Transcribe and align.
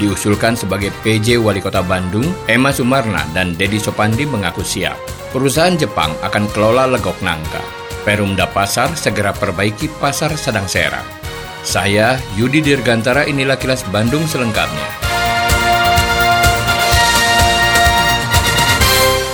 diusulkan 0.00 0.56
sebagai 0.56 0.88
PJ 1.04 1.36
Wali 1.36 1.60
Kota 1.60 1.84
Bandung, 1.84 2.24
Emma 2.48 2.72
Sumarna 2.72 3.28
dan 3.36 3.52
Dedi 3.52 3.76
Sopandi 3.76 4.24
mengaku 4.24 4.64
siap. 4.64 4.96
Perusahaan 5.30 5.76
Jepang 5.76 6.16
akan 6.24 6.48
kelola 6.56 6.88
legok 6.88 7.20
nangka. 7.20 7.60
Perumda 8.08 8.48
Pasar 8.48 8.96
segera 8.96 9.36
perbaiki 9.36 9.92
pasar 10.00 10.32
Sadang 10.40 10.64
Serang. 10.64 11.04
Saya 11.60 12.16
Yudi 12.40 12.64
Dirgantara 12.64 13.28
inilah 13.28 13.60
kilas 13.60 13.84
Bandung 13.92 14.24
selengkapnya. 14.24 15.09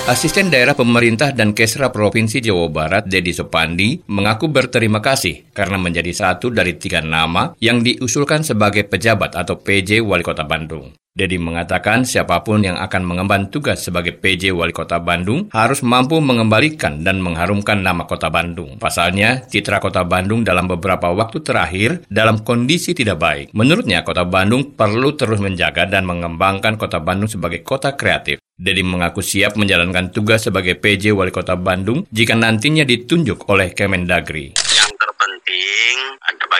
Asisten 0.06 0.55
Daerah 0.55 0.78
Pemerintah 0.78 1.34
dan 1.34 1.51
Kesra 1.51 1.91
Provinsi 1.91 2.38
Jawa 2.38 2.70
Barat, 2.70 3.10
Dedi 3.10 3.34
Supandi, 3.34 4.06
mengaku 4.06 4.46
berterima 4.46 5.02
kasih 5.02 5.51
karena 5.51 5.82
menjadi 5.82 6.15
satu 6.15 6.46
dari 6.55 6.79
tiga 6.79 7.02
nama 7.02 7.59
yang 7.59 7.82
diusulkan 7.82 8.46
sebagai 8.46 8.87
pejabat 8.87 9.34
atau 9.34 9.59
PJ 9.59 9.98
Wali 10.06 10.23
Kota 10.23 10.46
Bandung. 10.46 10.95
Dedi 11.16 11.41
mengatakan 11.41 12.04
siapa 12.04 12.45
pun 12.45 12.60
yang 12.60 12.77
akan 12.77 13.01
mengemban 13.01 13.49
tugas 13.49 13.80
sebagai 13.80 14.13
PJ 14.21 14.52
Wali 14.52 14.77
Kota 14.77 15.01
Bandung 15.01 15.49
harus 15.49 15.80
mampu 15.80 16.21
mengembalikan 16.21 17.01
dan 17.01 17.24
mengharumkan 17.24 17.80
nama 17.80 18.04
Kota 18.04 18.29
Bandung. 18.29 18.77
Pasalnya, 18.77 19.40
citra 19.49 19.80
Kota 19.80 20.05
Bandung 20.05 20.45
dalam 20.45 20.68
beberapa 20.68 21.09
waktu 21.16 21.40
terakhir 21.40 22.05
dalam 22.13 22.45
kondisi 22.45 22.93
tidak 22.93 23.16
baik. 23.16 23.46
Menurutnya, 23.57 24.05
Kota 24.05 24.29
Bandung 24.29 24.77
perlu 24.77 25.16
terus 25.16 25.40
menjaga 25.40 25.88
dan 25.88 26.05
mengembangkan 26.05 26.77
Kota 26.77 27.01
Bandung 27.01 27.33
sebagai 27.33 27.65
kota 27.65 27.96
kreatif. 27.96 28.37
Dedi 28.52 28.85
mengaku 28.85 29.24
siap 29.24 29.57
menjalankan 29.57 30.12
tugas 30.12 30.45
sebagai 30.45 30.77
PJ 30.77 31.16
Wali 31.16 31.33
Kota 31.33 31.57
Bandung 31.57 32.05
jika 32.12 32.37
nantinya 32.37 32.85
ditunjuk 32.85 33.49
oleh 33.49 33.73
Kemendagri 33.73 34.65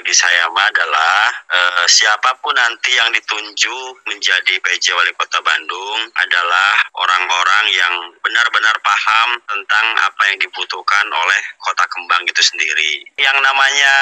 bagi 0.07 0.13
saya 0.23 0.47
mah 0.53 0.69
adalah 0.71 1.33
eh, 1.51 1.87
siapa 1.89 2.37
pun 2.39 2.55
nanti 2.55 2.95
yang 2.95 3.11
ditunjuk 3.11 4.07
menjadi 4.07 4.55
PJ 4.61 4.93
Wali 4.93 5.11
Kota 5.17 5.41
Bandung 5.41 6.07
adalah 6.21 6.79
orang-orang 6.95 7.65
yang 7.73 7.95
benar-benar 8.21 8.77
paham 8.85 9.41
tentang 9.49 9.87
apa 10.05 10.23
yang 10.31 10.39
dibutuhkan 10.39 11.07
oleh 11.09 11.43
kota 11.65 11.83
kembang 11.91 12.23
itu 12.29 12.39
sendiri. 12.39 13.03
Yang 13.17 13.41
namanya 13.41 13.95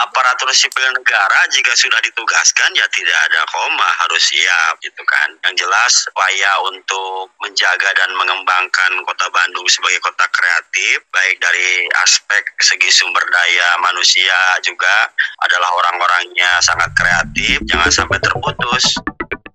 aparatur 0.00 0.48
sipil 0.54 0.88
negara 0.94 1.40
jika 1.52 1.74
sudah 1.74 1.98
ditugaskan 2.00 2.70
ya 2.72 2.86
tidak 2.94 3.18
ada 3.28 3.42
koma 3.50 3.88
harus 4.06 4.22
siap 4.24 4.78
gitu 4.78 5.02
kan. 5.04 5.36
Yang 5.42 5.66
jelas 5.66 5.92
upaya 6.14 6.52
untuk 6.70 7.34
menjaga 7.42 7.90
dan 7.98 8.14
mengembangkan 8.14 9.04
kota 9.04 9.26
Bandung 9.34 9.66
sebagai 9.66 10.00
kota 10.06 10.24
kreatif 10.30 11.02
baik 11.10 11.36
dari 11.42 11.90
aspek 12.06 12.46
segi 12.62 12.88
sumber 12.94 13.26
daya 13.28 13.68
manusia 13.82 14.21
juga 14.62 15.10
adalah 15.42 15.70
orang-orangnya 15.78 16.60
sangat 16.62 16.90
kreatif, 16.94 17.62
jangan 17.66 17.90
sampai 17.90 18.18
terputus. 18.22 18.98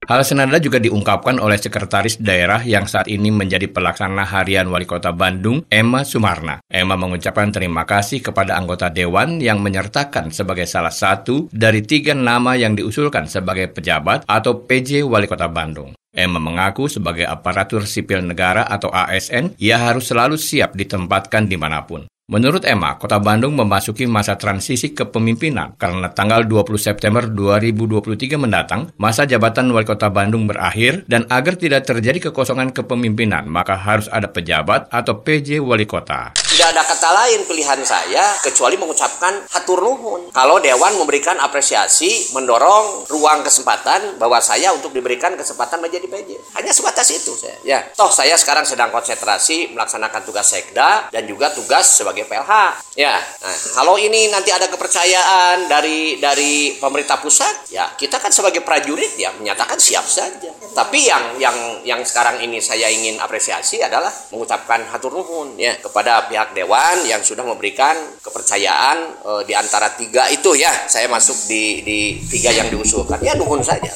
Hal 0.08 0.24
senada 0.24 0.56
juga 0.56 0.80
diungkapkan 0.80 1.36
oleh 1.36 1.60
Sekretaris 1.60 2.16
Daerah 2.24 2.64
yang 2.64 2.88
saat 2.88 3.12
ini 3.12 3.28
menjadi 3.28 3.68
pelaksana 3.68 4.24
harian 4.24 4.72
Wali 4.72 4.88
Kota 4.88 5.12
Bandung, 5.12 5.68
Emma 5.68 6.08
Sumarna. 6.08 6.64
Emma 6.72 6.96
mengucapkan 6.96 7.52
terima 7.52 7.84
kasih 7.84 8.24
kepada 8.24 8.56
anggota 8.56 8.88
Dewan 8.88 9.44
yang 9.44 9.60
menyertakan 9.60 10.32
sebagai 10.32 10.64
salah 10.64 10.96
satu 10.96 11.52
dari 11.52 11.84
tiga 11.84 12.16
nama 12.16 12.56
yang 12.56 12.72
diusulkan 12.80 13.28
sebagai 13.28 13.68
pejabat 13.68 14.24
atau 14.32 14.64
PJ 14.64 15.04
Wali 15.04 15.28
Kota 15.28 15.52
Bandung. 15.52 15.92
Emma 16.16 16.40
mengaku 16.40 16.88
sebagai 16.88 17.28
aparatur 17.28 17.84
sipil 17.84 18.24
negara 18.24 18.64
atau 18.64 18.88
ASN, 18.88 19.60
ia 19.60 19.76
harus 19.76 20.08
selalu 20.08 20.40
siap 20.40 20.72
ditempatkan 20.72 21.52
di 21.52 21.60
mana 21.60 21.84
pun. 21.84 22.08
Menurut 22.28 22.68
Emma, 22.68 23.00
Kota 23.00 23.24
Bandung 23.24 23.56
memasuki 23.56 24.04
masa 24.04 24.36
transisi 24.36 24.92
kepemimpinan 24.92 25.80
karena 25.80 26.12
tanggal 26.12 26.44
20 26.44 26.76
September 26.76 27.24
2023 27.24 28.36
mendatang, 28.36 28.92
masa 29.00 29.24
jabatan 29.24 29.72
Wali 29.72 29.88
Kota 29.88 30.12
Bandung 30.12 30.44
berakhir 30.44 31.08
dan 31.08 31.24
agar 31.32 31.56
tidak 31.56 31.88
terjadi 31.88 32.28
kekosongan 32.28 32.76
kepemimpinan, 32.76 33.48
maka 33.48 33.80
harus 33.80 34.12
ada 34.12 34.28
pejabat 34.28 34.92
atau 34.92 35.24
PJ 35.24 35.64
Wali 35.64 35.88
Kota. 35.88 36.36
Tidak 36.58 36.74
ada 36.74 36.82
kata 36.82 37.14
lain 37.14 37.46
pilihan 37.46 37.78
saya 37.86 38.34
kecuali 38.42 38.82
mengucapkan 38.82 39.46
hatur 39.54 39.78
nuhun. 39.78 40.34
Kalau 40.34 40.58
Dewan 40.58 40.98
memberikan 40.98 41.38
apresiasi, 41.38 42.34
mendorong 42.34 43.06
ruang 43.14 43.46
kesempatan 43.46 44.18
bahwa 44.18 44.42
saya 44.42 44.74
untuk 44.74 44.90
diberikan 44.90 45.38
kesempatan 45.38 45.78
menjadi 45.78 46.10
PJ. 46.10 46.58
Hanya 46.58 46.74
sebatas 46.74 47.14
itu 47.14 47.38
saya. 47.38 47.62
Ya, 47.62 47.86
toh 47.94 48.10
saya 48.10 48.34
sekarang 48.42 48.66
sedang 48.66 48.90
konsentrasi 48.90 49.70
melaksanakan 49.70 50.26
tugas 50.26 50.50
sekda 50.50 51.14
dan 51.14 51.30
juga 51.30 51.54
tugas 51.54 51.94
sebagai 51.94 52.26
PLH. 52.26 52.82
Ya, 52.98 53.22
nah, 53.22 53.58
kalau 53.78 54.02
ini 54.02 54.34
nanti 54.34 54.50
ada 54.50 54.66
kepercayaan 54.66 55.70
dari 55.70 56.18
dari 56.18 56.74
pemerintah 56.82 57.22
pusat, 57.22 57.70
ya 57.70 57.86
kita 57.94 58.18
kan 58.18 58.34
sebagai 58.34 58.66
prajurit 58.66 59.14
ya 59.14 59.30
menyatakan 59.38 59.78
siap 59.78 60.10
saja. 60.10 60.50
Tapi 60.74 61.06
yang 61.06 61.38
yang 61.38 61.58
yang 61.86 62.02
sekarang 62.02 62.42
ini 62.42 62.58
saya 62.58 62.90
ingin 62.90 63.22
apresiasi 63.22 63.78
adalah 63.78 64.10
mengucapkan 64.34 64.82
hatur 64.90 65.14
nuhun 65.14 65.54
ya 65.54 65.78
kepada 65.78 66.26
pihak 66.26 66.47
dewan 66.56 67.04
yang 67.08 67.24
sudah 67.24 67.44
memberikan 67.44 67.96
kepercayaan 68.20 68.98
e, 69.24 69.32
di 69.48 69.54
antara 69.56 69.92
tiga 69.96 70.28
itu 70.32 70.56
ya 70.56 70.72
saya 70.88 71.08
masuk 71.08 71.36
di 71.48 71.84
di 71.84 71.98
tiga 72.28 72.52
yang 72.52 72.68
diusulkan 72.68 73.20
ya 73.24 73.34
nuhun 73.36 73.64
saja. 73.64 73.92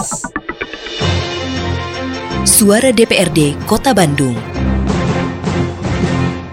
Suara 2.42 2.90
DPRD 2.90 3.68
Kota 3.70 3.94
Bandung. 3.94 4.61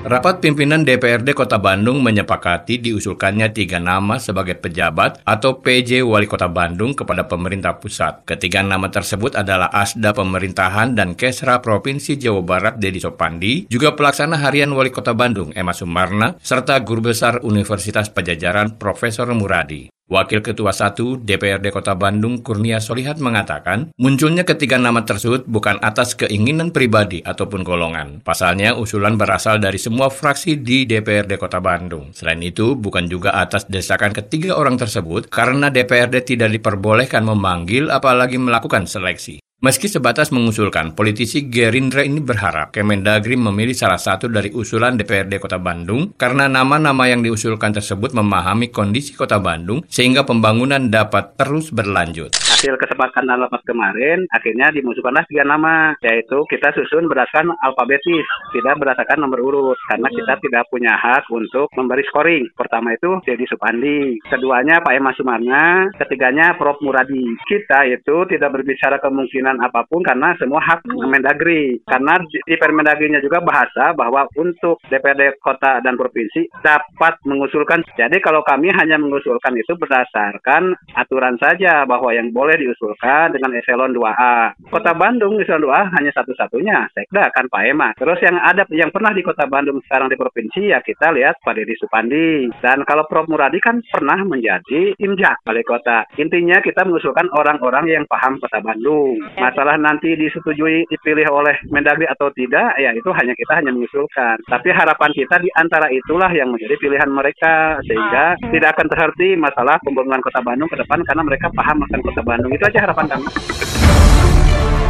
Rapat 0.08 0.40
pimpinan 0.40 0.88
DPRD 0.88 1.36
Kota 1.36 1.60
Bandung 1.60 2.00
menyepakati 2.00 2.80
diusulkannya 2.80 3.52
tiga 3.52 3.76
nama 3.76 4.16
sebagai 4.16 4.56
pejabat 4.56 5.20
atau 5.20 5.60
PJ 5.60 6.00
Wali 6.00 6.24
Kota 6.24 6.48
Bandung 6.48 6.96
kepada 6.96 7.28
pemerintah 7.28 7.76
pusat. 7.76 8.24
Ketiga 8.24 8.64
nama 8.64 8.88
tersebut 8.88 9.36
adalah 9.36 9.68
Asda 9.68 10.16
Pemerintahan 10.16 10.96
dan 10.96 11.12
Kesra 11.12 11.60
Provinsi 11.60 12.16
Jawa 12.16 12.40
Barat 12.40 12.80
Dedi 12.80 13.04
Sopandi, 13.04 13.68
juga 13.68 13.92
pelaksana 13.92 14.40
harian 14.40 14.72
Wali 14.72 14.88
Kota 14.88 15.12
Bandung 15.12 15.52
Emma 15.52 15.76
Sumarna, 15.76 16.40
serta 16.40 16.80
Guru 16.80 17.12
Besar 17.12 17.44
Universitas 17.44 18.08
Pajajaran 18.08 18.80
Profesor 18.80 19.28
Muradi. 19.36 19.97
Wakil 20.08 20.40
Ketua 20.40 20.72
1 20.72 21.20
DPRD 21.20 21.68
Kota 21.68 21.92
Bandung 21.92 22.40
Kurnia 22.40 22.80
Solihat 22.80 23.20
mengatakan, 23.20 23.92
munculnya 24.00 24.40
ketiga 24.40 24.80
nama 24.80 25.04
tersebut 25.04 25.44
bukan 25.44 25.76
atas 25.84 26.16
keinginan 26.16 26.72
pribadi 26.72 27.20
ataupun 27.20 27.60
golongan. 27.60 28.24
Pasalnya, 28.24 28.72
usulan 28.72 29.20
berasal 29.20 29.60
dari 29.60 29.76
semua 29.76 30.08
fraksi 30.08 30.64
di 30.64 30.88
DPRD 30.88 31.36
Kota 31.36 31.60
Bandung. 31.60 32.16
Selain 32.16 32.40
itu, 32.40 32.72
bukan 32.72 33.04
juga 33.04 33.36
atas 33.36 33.68
desakan 33.68 34.16
ketiga 34.16 34.56
orang 34.56 34.80
tersebut 34.80 35.28
karena 35.28 35.68
DPRD 35.68 36.24
tidak 36.24 36.56
diperbolehkan 36.56 37.28
memanggil 37.28 37.92
apalagi 37.92 38.40
melakukan 38.40 38.88
seleksi. 38.88 39.44
Meski 39.58 39.90
sebatas 39.90 40.30
mengusulkan, 40.30 40.94
politisi 40.94 41.50
Gerindra 41.50 42.06
ini 42.06 42.22
berharap 42.22 42.70
Kemendagri 42.70 43.34
memilih 43.34 43.74
salah 43.74 43.98
satu 43.98 44.30
dari 44.30 44.54
usulan 44.54 44.94
DPRD 44.94 45.42
Kota 45.42 45.58
Bandung 45.58 46.14
karena 46.14 46.46
nama-nama 46.46 47.10
yang 47.10 47.26
diusulkan 47.26 47.74
tersebut 47.74 48.14
memahami 48.14 48.70
kondisi 48.70 49.18
Kota 49.18 49.42
Bandung 49.42 49.82
sehingga 49.90 50.22
pembangunan 50.22 50.86
dapat 50.86 51.34
terus 51.34 51.74
berlanjut. 51.74 52.47
Hasil 52.58 52.74
kesepakatan 52.74 53.30
rapat 53.38 53.62
kemarin, 53.62 54.26
akhirnya 54.34 54.74
dimusuhkanlah 54.74 55.22
tiga 55.30 55.46
nama, 55.46 55.94
yaitu 56.02 56.42
kita 56.50 56.74
susun 56.74 57.06
berdasarkan 57.06 57.54
alfabetis, 57.62 58.26
tidak 58.50 58.82
berdasarkan 58.82 59.22
nomor 59.22 59.46
urut, 59.46 59.78
karena 59.86 60.10
kita 60.10 60.34
tidak 60.42 60.66
punya 60.66 60.90
hak 60.98 61.30
untuk 61.30 61.70
memberi 61.78 62.02
scoring. 62.10 62.50
Pertama 62.58 62.98
itu 62.98 63.22
Dedi 63.22 63.46
Supandi, 63.46 64.18
keduanya 64.26 64.82
Pak 64.82 64.90
Emma 64.90 65.14
Sumarna, 65.14 65.86
ketiganya 66.02 66.58
Prof. 66.58 66.82
Muradi. 66.82 67.38
Kita 67.46 67.86
itu 67.86 68.26
tidak 68.26 68.50
berbicara 68.50 68.98
kemungkinan 68.98 69.62
apa 69.62 69.86
pun 69.86 70.02
karena 70.02 70.34
semua 70.42 70.58
hak 70.58 70.82
hmm. 70.82 71.10
Mendagri. 71.14 71.78
Karena 71.86 72.18
di 72.26 72.58
Permendagrinya 72.58 73.22
juga 73.22 73.38
bahasa 73.38 73.94
bahwa 73.94 74.26
untuk 74.34 74.82
DPRD 74.90 75.38
kota 75.38 75.78
dan 75.78 75.94
provinsi 75.94 76.50
dapat 76.58 77.22
mengusulkan. 77.22 77.86
Jadi 77.94 78.18
kalau 78.18 78.42
kami 78.42 78.74
hanya 78.74 78.98
mengusulkan 78.98 79.54
itu 79.54 79.78
berdasarkan 79.78 80.74
aturan 80.98 81.38
saja 81.38 81.86
bahwa 81.86 82.10
yang 82.10 82.34
boleh 82.34 82.47
boleh 82.48 82.64
diusulkan 82.64 83.36
dengan 83.36 83.52
eselon 83.60 83.92
2A. 83.92 84.56
Kota 84.72 84.96
Bandung 84.96 85.36
eselon 85.36 85.68
2A 85.68 85.92
hanya 86.00 86.08
satu-satunya, 86.16 86.88
Sekda 86.96 87.28
kan 87.28 87.44
Pak 87.52 87.60
Ema. 87.68 87.92
Terus 87.92 88.16
yang 88.24 88.40
ada 88.40 88.64
yang 88.72 88.88
pernah 88.88 89.12
di 89.12 89.20
Kota 89.20 89.44
Bandung 89.44 89.84
sekarang 89.84 90.08
di 90.08 90.16
provinsi 90.16 90.72
ya 90.72 90.80
kita 90.80 91.12
lihat 91.12 91.44
Pak 91.44 91.52
Deddy 91.60 91.76
Supandi. 91.76 92.48
Dan 92.64 92.88
kalau 92.88 93.04
Prof 93.04 93.28
Muradi 93.28 93.60
kan 93.60 93.84
pernah 93.84 94.16
menjadi 94.24 94.96
Imjak 94.96 95.44
Balai 95.44 95.60
Kota. 95.60 96.08
Intinya 96.16 96.56
kita 96.64 96.88
mengusulkan 96.88 97.28
orang-orang 97.36 97.84
yang 97.92 98.08
paham 98.08 98.40
Kota 98.40 98.64
Bandung. 98.64 99.20
Masalah 99.36 99.76
nanti 99.76 100.16
disetujui 100.16 100.88
dipilih 100.88 101.28
oleh 101.28 101.52
Mendagri 101.68 102.08
atau 102.08 102.32
tidak, 102.32 102.80
ya 102.80 102.96
itu 102.96 103.12
hanya 103.12 103.36
kita 103.36 103.60
hanya 103.60 103.76
mengusulkan. 103.76 104.40
Tapi 104.48 104.72
harapan 104.72 105.12
kita 105.12 105.36
di 105.36 105.52
antara 105.52 105.92
itulah 105.92 106.32
yang 106.32 106.48
menjadi 106.48 106.80
pilihan 106.80 107.12
mereka 107.12 107.76
sehingga 107.84 108.40
tidak 108.40 108.72
akan 108.72 108.88
terhenti 108.88 109.36
masalah 109.36 109.76
pembangunan 109.84 110.24
Kota 110.24 110.40
Bandung 110.40 110.72
ke 110.72 110.80
depan 110.80 111.04
karena 111.04 111.20
mereka 111.20 111.52
paham 111.52 111.84
akan 111.84 112.00
Kota 112.00 112.22
Bandung. 112.24 112.37
Itu 112.46 112.64
aja 112.64 112.78
harapan 112.86 113.06
kami. 113.10 113.26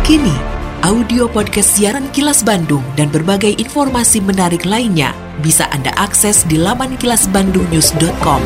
Kini, 0.04 0.36
audio 0.84 1.24
podcast 1.28 1.76
siaran 1.76 2.08
Kilas 2.12 2.44
Bandung 2.44 2.84
dan 2.96 3.08
berbagai 3.08 3.56
informasi 3.56 4.20
menarik 4.20 4.68
lainnya 4.68 5.16
bisa 5.40 5.68
Anda 5.72 5.92
akses 5.96 6.44
di 6.44 6.60
laman 6.60 6.96
kilasbandungnews.com. 7.00 8.42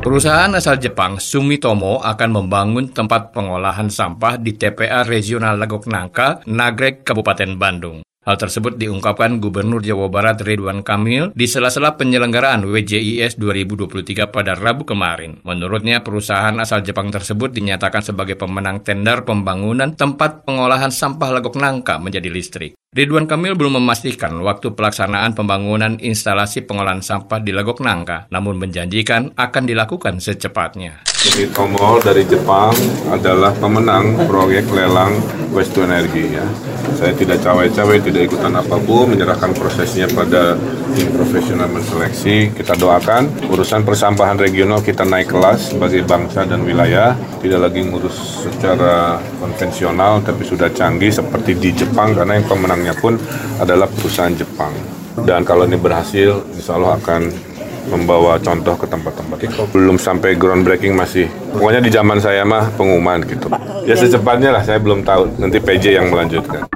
Perusahaan 0.00 0.48
asal 0.56 0.80
Jepang 0.80 1.20
Sumitomo 1.20 2.00
akan 2.00 2.30
membangun 2.32 2.88
tempat 2.88 3.36
pengolahan 3.36 3.92
sampah 3.92 4.40
di 4.40 4.56
TPA 4.56 5.04
Regional 5.04 5.60
Lagok 5.60 5.84
Nangka, 5.84 6.40
Nagrek, 6.48 7.04
Kabupaten 7.04 7.52
Bandung. 7.60 8.00
Hal 8.20 8.36
tersebut 8.36 8.76
diungkapkan 8.76 9.40
Gubernur 9.40 9.80
Jawa 9.80 10.12
Barat 10.12 10.44
Ridwan 10.44 10.84
Kamil 10.84 11.32
di 11.32 11.48
sela-sela 11.48 11.96
penyelenggaraan 11.96 12.68
WJIS 12.68 13.40
2023 13.40 14.28
pada 14.28 14.52
Rabu 14.52 14.84
kemarin. 14.84 15.40
Menurutnya, 15.40 16.04
perusahaan 16.04 16.52
asal 16.60 16.84
Jepang 16.84 17.08
tersebut 17.08 17.48
dinyatakan 17.48 18.04
sebagai 18.04 18.36
pemenang 18.36 18.84
tender 18.84 19.24
pembangunan 19.24 19.96
tempat 19.96 20.44
pengolahan 20.44 20.92
sampah 20.92 21.32
Lagok 21.32 21.56
Nangka 21.56 21.96
menjadi 21.96 22.28
listrik. 22.28 22.76
Ridwan 22.92 23.24
Kamil 23.24 23.56
belum 23.56 23.80
memastikan 23.80 24.36
waktu 24.44 24.76
pelaksanaan 24.76 25.32
pembangunan 25.32 25.96
instalasi 25.96 26.68
pengolahan 26.68 27.00
sampah 27.00 27.40
di 27.40 27.56
Lagok 27.56 27.80
Nangka, 27.80 28.28
namun 28.28 28.60
menjanjikan 28.60 29.32
akan 29.32 29.64
dilakukan 29.64 30.20
secepatnya. 30.20 31.09
Sumitomo 31.20 32.00
dari 32.00 32.24
Jepang 32.24 32.72
adalah 33.12 33.52
pemenang 33.52 34.24
proyek 34.24 34.72
lelang 34.72 35.12
waste 35.52 35.76
to 35.76 35.84
energy 35.84 36.32
ya. 36.32 36.48
Saya 36.96 37.12
tidak 37.12 37.44
cawe-cawe, 37.44 37.92
tidak 38.00 38.32
ikutan 38.32 38.56
apa 38.56 38.80
pun, 38.80 39.12
menyerahkan 39.12 39.52
prosesnya 39.52 40.08
pada 40.08 40.56
tim 40.96 41.12
profesional 41.12 41.68
menseleksi. 41.68 42.56
Kita 42.56 42.72
doakan 42.72 43.52
urusan 43.52 43.84
persampahan 43.84 44.40
regional 44.40 44.80
kita 44.80 45.04
naik 45.04 45.28
kelas 45.28 45.76
sebagai 45.76 46.08
bangsa 46.08 46.48
dan 46.48 46.64
wilayah, 46.64 47.12
tidak 47.44 47.68
lagi 47.68 47.84
ngurus 47.84 48.48
secara 48.48 49.20
konvensional 49.44 50.24
tapi 50.24 50.48
sudah 50.48 50.72
canggih 50.72 51.12
seperti 51.12 51.52
di 51.52 51.76
Jepang 51.76 52.16
karena 52.16 52.40
yang 52.40 52.48
pemenangnya 52.48 52.96
pun 52.96 53.20
adalah 53.60 53.92
perusahaan 53.92 54.32
Jepang. 54.32 54.72
Dan 55.20 55.44
kalau 55.44 55.68
ini 55.68 55.76
berhasil, 55.76 56.48
insya 56.56 56.80
Allah 56.80 56.96
akan 56.96 57.49
membawa 57.88 58.36
contoh 58.36 58.76
ke 58.76 58.84
tempat-tempat. 58.84 59.38
Belum 59.72 59.96
sampai 59.96 60.36
groundbreaking 60.36 60.92
masih. 60.92 61.30
Pokoknya 61.56 61.80
di 61.80 61.88
zaman 61.88 62.20
saya 62.20 62.44
mah 62.44 62.68
pengumuman 62.76 63.24
gitu. 63.24 63.48
Ya 63.88 63.96
secepatnya 63.96 64.52
lah 64.52 64.60
saya 64.60 64.76
belum 64.76 65.06
tahu. 65.06 65.40
Nanti 65.40 65.56
PJ 65.56 65.96
yang 65.96 66.12
melanjutkan. 66.12 66.68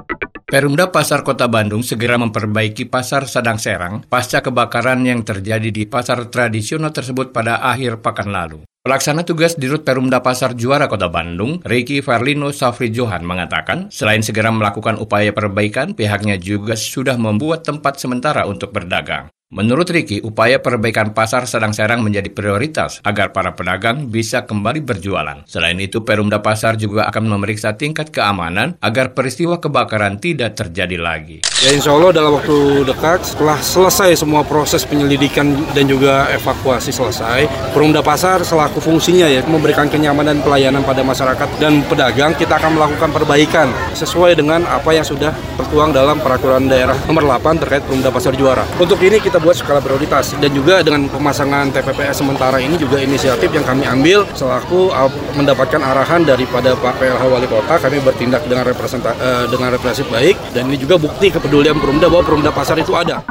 Perumda 0.45 0.93
Pasar 0.93 1.25
Kota 1.25 1.49
Bandung 1.49 1.81
segera 1.81 2.21
memperbaiki 2.21 2.85
pasar 2.85 3.25
Sadang 3.25 3.57
Serang 3.57 4.05
pasca 4.05 4.45
kebakaran 4.45 5.01
yang 5.01 5.25
terjadi 5.25 5.73
di 5.73 5.89
pasar 5.89 6.29
tradisional 6.29 6.93
tersebut 6.93 7.33
pada 7.33 7.65
akhir 7.65 8.05
pekan 8.05 8.29
lalu. 8.29 8.61
Pelaksana 8.85 9.25
tugas 9.25 9.57
di 9.57 9.65
Rut 9.65 9.81
Perumda 9.81 10.21
Pasar 10.21 10.53
Juara 10.53 10.85
Kota 10.85 11.09
Bandung, 11.09 11.57
Ricky 11.65 12.05
Farlino 12.05 12.53
Safri 12.53 12.93
Johan 12.93 13.25
mengatakan, 13.25 13.89
selain 13.89 14.21
segera 14.21 14.53
melakukan 14.53 15.01
upaya 15.01 15.33
perbaikan, 15.33 15.97
pihaknya 15.97 16.37
juga 16.37 16.77
sudah 16.77 17.17
membuat 17.17 17.65
tempat 17.65 17.97
sementara 17.97 18.45
untuk 18.45 18.69
berdagang. 18.69 19.33
Menurut 19.55 19.87
Riki, 19.87 20.19
upaya 20.19 20.59
perbaikan 20.59 21.15
pasar 21.15 21.47
Sadang 21.47 21.71
Serang 21.71 22.03
menjadi 22.03 22.27
prioritas 22.27 22.99
agar 23.07 23.31
para 23.31 23.55
pedagang 23.55 24.11
bisa 24.11 24.43
kembali 24.43 24.83
berjualan. 24.83 25.47
Selain 25.47 25.79
itu, 25.79 26.03
Perumda 26.03 26.43
Pasar 26.43 26.75
juga 26.75 27.07
akan 27.07 27.23
memeriksa 27.23 27.71
tingkat 27.71 28.11
keamanan 28.11 28.75
agar 28.83 29.15
peristiwa 29.15 29.55
kebakaran 29.55 30.19
tidak 30.19 30.59
terjadi 30.59 30.99
lagi. 30.99 31.39
Ya 31.63 31.71
insya 31.71 31.95
Allah 31.95 32.11
dalam 32.11 32.35
waktu 32.35 32.83
dekat 32.83 33.23
setelah 33.23 33.55
selesai 33.63 34.27
semua 34.27 34.43
proses 34.43 34.83
penyelidikan 34.83 35.55
dan 35.71 35.87
juga 35.87 36.27
evakuasi 36.35 36.91
selesai, 36.91 37.47
Perumda 37.71 38.03
Pasar 38.03 38.43
selaku 38.43 38.83
fungsinya 38.83 39.31
ya 39.31 39.39
memberikan 39.47 39.87
kenyamanan 39.87 40.43
pelayanan 40.43 40.83
pada 40.83 40.99
masyarakat 40.99 41.63
dan 41.63 41.79
pedagang 41.87 42.35
kita 42.35 42.59
akan 42.59 42.75
melakukan 42.75 43.07
perbaikan 43.07 43.71
sesuai 43.95 44.35
dengan 44.35 44.67
apa 44.67 44.91
yang 44.91 45.07
sudah 45.07 45.31
tertuang 45.55 45.95
dalam 45.95 46.19
peraturan 46.19 46.67
daerah 46.67 46.99
nomor 47.07 47.23
8 47.23 47.63
terkait 47.63 47.87
Perumda 47.87 48.11
Pasar 48.11 48.35
Juara. 48.35 48.67
Untuk 48.75 48.99
ini 48.99 49.23
kita 49.23 49.44
buat 49.45 49.53
skala 49.61 49.77
prioritas 49.77 50.33
dan 50.41 50.49
juga 50.49 50.81
dengan 50.81 51.05
pemasangan 51.05 51.69
TPPS 51.69 52.25
sementara 52.25 52.57
ini 52.57 52.81
juga 52.81 52.97
inisiatif 52.97 53.53
yang 53.53 53.61
kami 53.61 53.85
ambil 53.85 54.25
selaku 54.33 54.89
mendapatkan 55.37 55.77
arahan 55.77 56.25
daripada 56.25 56.73
Pak 56.73 56.97
PLH 56.97 57.21
Wali 57.29 57.45
Kota 57.45 57.77
kami 57.77 58.01
bertindak 58.01 58.41
dengan 58.49 58.65
representa 58.65 59.13
uh, 59.13 59.45
dengan 59.45 59.69
representasi 59.77 60.09
baik 60.09 60.35
dan 60.57 60.65
ini 60.65 60.81
juga 60.81 60.97
bukti 60.97 61.29
kepedulian 61.29 61.77
Perumda 61.77 62.09
bahwa 62.09 62.25
Perumda 62.25 62.49
Pasar 62.49 62.81
itu 62.81 62.97
ada. 62.97 63.21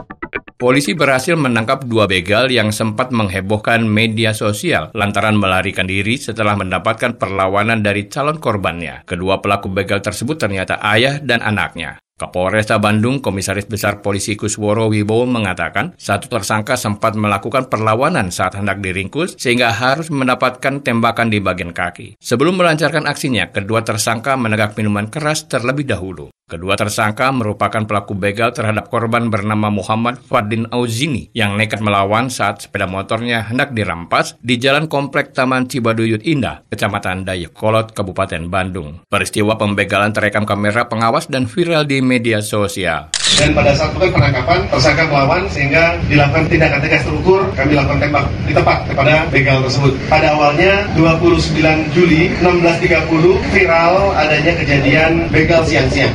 Polisi 0.55 0.95
berhasil 0.95 1.35
menangkap 1.35 1.83
dua 1.83 2.07
begal 2.07 2.47
yang 2.47 2.71
sempat 2.71 3.11
menghebohkan 3.11 3.83
media 3.83 4.31
sosial 4.31 4.95
lantaran 4.95 5.35
melarikan 5.35 5.85
diri 5.85 6.15
setelah 6.15 6.55
mendapatkan 6.55 7.19
perlawanan 7.19 7.83
dari 7.83 8.07
calon 8.07 8.39
korbannya. 8.39 9.03
Kedua 9.03 9.43
pelaku 9.43 9.67
begal 9.67 9.99
tersebut 9.99 10.39
ternyata 10.39 10.79
ayah 10.79 11.19
dan 11.19 11.43
anaknya. 11.43 12.04
Kapolresta 12.25 12.81
Bandung, 12.81 13.21
Komisaris 13.21 13.69
Besar 13.69 14.01
Polisi 14.01 14.33
Kusworo 14.33 14.89
Wibowo 14.89 15.29
mengatakan, 15.29 15.93
satu 16.01 16.33
tersangka 16.33 16.73
sempat 16.73 17.13
melakukan 17.21 17.69
perlawanan 17.69 18.33
saat 18.33 18.57
hendak 18.57 18.81
diringkus 18.81 19.37
sehingga 19.37 19.69
harus 19.69 20.09
mendapatkan 20.09 20.81
tembakan 20.81 21.29
di 21.29 21.45
bagian 21.45 21.77
kaki. 21.77 22.17
Sebelum 22.17 22.57
melancarkan 22.57 23.05
aksinya, 23.05 23.53
kedua 23.53 23.85
tersangka 23.85 24.41
menegak 24.41 24.73
minuman 24.73 25.13
keras 25.13 25.45
terlebih 25.45 25.85
dahulu. 25.85 26.33
Kedua 26.45 26.77
tersangka 26.77 27.33
merupakan 27.33 27.89
pelaku 27.89 28.13
begal 28.13 28.53
terhadap 28.53 28.93
korban 28.93 29.33
bernama 29.33 29.73
Muhammad 29.73 30.21
Fadin 30.21 30.69
Auzini 30.69 31.33
yang 31.33 31.57
nekat 31.57 31.81
melawan 31.81 32.29
saat 32.29 32.61
sepeda 32.61 32.85
motornya 32.85 33.49
hendak 33.49 33.73
dirampas 33.73 34.37
di 34.45 34.61
Jalan 34.61 34.85
Komplek 34.85 35.33
Taman 35.33 35.73
Cibaduyut 35.73 36.21
Indah, 36.21 36.61
Kecamatan 36.69 37.25
Dayakolot, 37.25 37.97
Kabupaten 37.97 38.53
Bandung. 38.53 39.01
Peristiwa 39.09 39.57
pembegalan 39.57 40.13
terekam 40.13 40.45
kamera 40.45 40.85
pengawas 40.85 41.33
dan 41.33 41.49
viral 41.49 41.89
di 41.89 41.99
media 41.99 42.14
sosial. 42.45 43.09
Dan 43.35 43.51
pada 43.51 43.75
saat 43.75 43.91
itu 43.99 44.07
penangkapan, 44.15 44.63
tersangka 44.71 45.11
melawan 45.11 45.43
sehingga 45.51 45.99
dilakukan 46.07 46.47
tindakan 46.47 46.79
tegas 46.79 47.03
terukur, 47.03 47.43
kami 47.59 47.75
lakukan 47.75 47.99
tembak 47.99 48.25
di 48.47 48.53
tempat 48.55 48.79
kepada 48.87 49.27
begal 49.33 49.59
tersebut. 49.67 49.93
Pada 50.07 50.39
awalnya 50.39 50.87
29 50.95 51.91
Juli 51.91 52.31
1630 52.39 53.43
viral 53.51 53.95
adanya 54.15 54.53
kejadian 54.55 55.27
begal 55.35 55.67
siang-siang. 55.67 56.15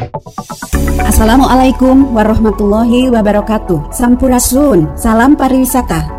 Assalamualaikum 1.03 2.15
warahmatullahi 2.15 3.11
wabarakatuh. 3.11 3.91
Sampurasun, 3.91 4.95
salam 4.95 5.35
pariwisata. 5.35 6.18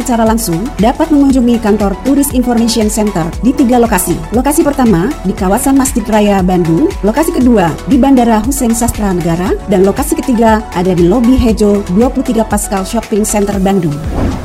secara 0.01 0.25
langsung 0.25 0.65
dapat 0.81 1.13
mengunjungi 1.13 1.61
kantor 1.61 1.93
Turis 2.01 2.33
Information 2.33 2.89
Center 2.89 3.29
di 3.45 3.53
tiga 3.53 3.77
lokasi. 3.77 4.17
Lokasi 4.33 4.65
pertama 4.65 5.13
di 5.21 5.31
kawasan 5.31 5.77
Masjid 5.77 6.01
Raya 6.09 6.41
Bandung, 6.41 6.89
lokasi 7.05 7.29
kedua 7.29 7.69
di 7.85 8.01
Bandara 8.01 8.41
Hussein 8.41 8.73
Sastra 8.73 9.13
Negara, 9.13 9.53
dan 9.69 9.85
lokasi 9.85 10.17
ketiga 10.17 10.65
ada 10.73 10.97
di 10.97 11.05
Lobi 11.05 11.37
Hejo 11.37 11.85
23 11.93 12.41
Pascal 12.49 12.81
Shopping 12.81 13.21
Center 13.21 13.61
Bandung. 13.61 13.95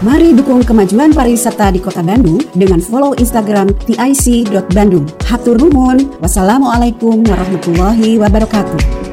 Mari 0.04 0.36
dukung 0.36 0.60
kemajuan 0.60 1.16
pariwisata 1.16 1.72
di 1.72 1.80
Kota 1.80 2.04
Bandung 2.04 2.44
dengan 2.52 2.84
follow 2.84 3.16
Instagram 3.16 3.72
tic.bandung. 3.88 5.08
Hatur 5.24 5.56
nuhun. 5.56 6.12
Wassalamualaikum 6.20 7.24
warahmatullahi 7.24 8.20
wabarakatuh. 8.20 9.05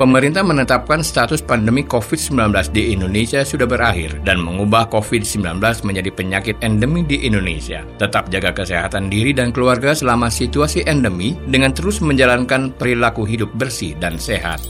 Pemerintah 0.00 0.40
menetapkan 0.40 1.04
status 1.04 1.44
pandemi 1.44 1.84
COVID-19 1.84 2.72
di 2.72 2.96
Indonesia 2.96 3.44
sudah 3.44 3.68
berakhir 3.68 4.24
dan 4.24 4.40
mengubah 4.40 4.88
COVID-19 4.88 5.60
menjadi 5.60 6.08
penyakit 6.08 6.56
endemi 6.64 7.04
di 7.04 7.20
Indonesia. 7.28 7.84
Tetap 8.00 8.32
jaga 8.32 8.56
kesehatan 8.56 9.12
diri 9.12 9.36
dan 9.36 9.52
keluarga 9.52 9.92
selama 9.92 10.32
situasi 10.32 10.88
endemi 10.88 11.36
dengan 11.44 11.76
terus 11.76 12.00
menjalankan 12.00 12.72
perilaku 12.72 13.28
hidup 13.28 13.52
bersih 13.52 13.92
dan 14.00 14.16
sehat. 14.16 14.64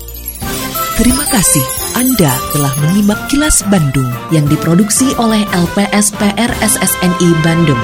Terima 0.99 1.23
kasih 1.31 1.63
Anda 1.95 2.35
telah 2.51 2.75
menyimak 2.83 3.31
kilas 3.31 3.63
Bandung 3.71 4.11
yang 4.35 4.51
diproduksi 4.51 5.15
oleh 5.15 5.47
LPSPR 5.55 6.51
SSNI 6.59 7.31
Bandung. 7.47 7.79